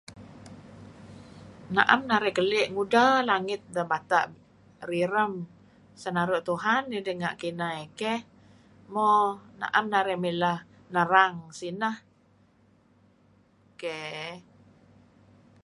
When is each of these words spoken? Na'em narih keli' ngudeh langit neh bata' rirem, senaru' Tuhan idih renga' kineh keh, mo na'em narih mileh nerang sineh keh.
Na'em 1.75 2.01
narih 2.09 2.33
keli' 2.37 2.69
ngudeh 2.73 3.13
langit 3.29 3.61
neh 3.73 3.87
bata' 3.91 4.31
rirem, 4.89 5.33
senaru' 6.01 6.45
Tuhan 6.49 6.83
idih 6.87 7.03
renga' 7.07 7.37
kineh 7.41 7.79
keh, 7.99 8.19
mo 8.93 9.09
na'em 9.59 9.85
narih 9.93 10.19
mileh 10.23 10.59
nerang 10.93 11.35
sineh 11.57 11.95
keh. 13.81 14.33